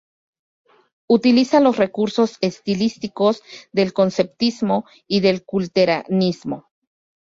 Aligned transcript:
Utiliza 1.07 1.59
los 1.59 1.77
recursos 1.77 2.39
estilísticos 2.41 3.43
del 3.71 3.93
conceptismo 3.93 4.85
y 5.07 5.19
del 5.19 5.45
culteranismo. 5.45 6.71